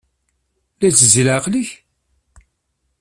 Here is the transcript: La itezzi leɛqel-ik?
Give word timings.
La 0.79 0.87
itezzi 0.89 1.23
leɛqel-ik? 1.27 1.69